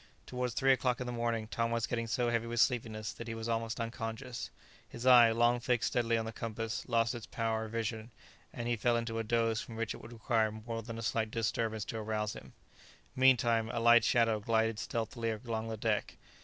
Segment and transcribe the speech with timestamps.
[0.25, 3.35] Towards three o'clock in the morning Tom was getting so heavy with sleepiness that he
[3.35, 4.49] was almost unconscious.
[4.89, 8.09] His eye, long fixed steadily on the compass, lost its power of vision,
[8.51, 11.29] and he fell into a doze from which it would require more than a slight
[11.29, 12.53] disturbance to arouse him.
[13.15, 16.15] Meantime a light shadow glided stealthily along the deck.